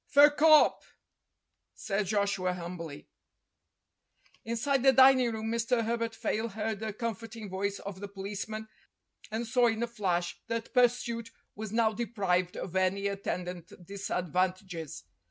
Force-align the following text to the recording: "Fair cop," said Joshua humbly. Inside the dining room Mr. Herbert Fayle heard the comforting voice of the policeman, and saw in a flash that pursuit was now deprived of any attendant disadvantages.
"Fair 0.07 0.31
cop," 0.31 0.81
said 1.75 2.07
Joshua 2.07 2.55
humbly. 2.55 3.07
Inside 4.43 4.81
the 4.81 4.91
dining 4.93 5.31
room 5.31 5.51
Mr. 5.51 5.85
Herbert 5.85 6.15
Fayle 6.15 6.47
heard 6.47 6.79
the 6.79 6.91
comforting 6.91 7.51
voice 7.51 7.77
of 7.77 7.99
the 7.99 8.07
policeman, 8.07 8.67
and 9.29 9.45
saw 9.45 9.67
in 9.67 9.83
a 9.83 9.87
flash 9.87 10.41
that 10.47 10.73
pursuit 10.73 11.29
was 11.53 11.71
now 11.71 11.93
deprived 11.93 12.57
of 12.57 12.75
any 12.75 13.05
attendant 13.05 13.71
disadvantages. 13.85 15.03